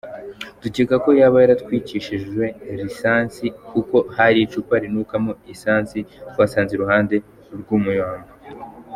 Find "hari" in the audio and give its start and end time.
4.17-4.39